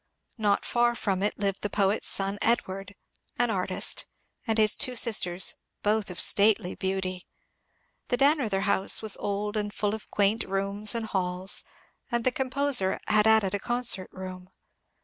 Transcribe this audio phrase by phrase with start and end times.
[0.39, 2.95] Not far from it lived the poet's son, Edward,
[3.37, 4.07] an artist,
[4.47, 7.27] and his two sisters, both of stately beauty.
[8.07, 11.63] The Dannreuther house was old and full of quaint rooms and halls,
[12.11, 14.49] and the composer had added a concert room.